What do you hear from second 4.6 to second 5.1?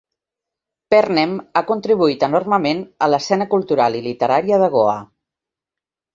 de Goa.